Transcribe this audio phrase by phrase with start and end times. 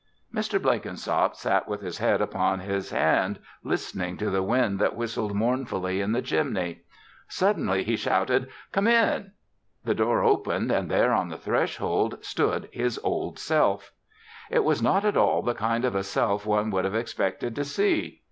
[0.33, 0.59] Mr.
[0.59, 6.01] Blenkinsop sat with his head upon his hand listening to the wind that whistled mournfully
[6.01, 6.81] in the chimney.
[7.27, 9.31] Suddenly he shouted: "Come in!"
[9.85, 13.91] The door opened and there on the threshold stood his Old Self.
[14.49, 17.63] It was not at all the kind of a Self one would have expected to
[17.63, 18.17] see.